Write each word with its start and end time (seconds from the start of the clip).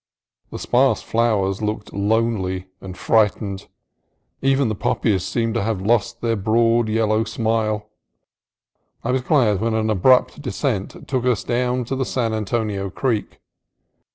The 0.49 0.57
sparse 0.57 1.03
flowers 1.03 1.61
looked 1.61 1.93
lonely 1.93 2.65
and 2.81 2.97
frightened; 2.97 3.67
even 4.41 4.67
the 4.67 4.73
poppies 4.73 5.23
seemed 5.23 5.53
to 5.53 5.61
have 5.61 5.79
lost 5.85 6.21
their 6.21 6.35
broad 6.35 6.89
yellow 6.89 7.23
smile. 7.23 7.87
I 9.03 9.11
was 9.11 9.21
glad 9.21 9.61
when 9.61 9.75
an 9.75 9.91
abrupt 9.91 10.41
descent 10.41 11.07
took 11.07 11.25
us 11.25 11.43
down 11.43 11.85
to 11.85 11.95
the 11.95 12.05
San 12.05 12.33
Antonio 12.33 12.89
Creek. 12.89 13.41